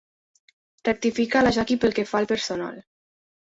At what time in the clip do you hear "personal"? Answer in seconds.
2.35-2.83